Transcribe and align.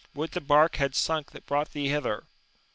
'would 0.15 0.31
the 0.31 0.41
bark 0.41 0.77
had 0.77 0.89
been 0.89 0.95
sunk 0.95 1.29
that 1.29 1.45
brought 1.45 1.73
thee 1.73 1.89
hither 1.89 2.25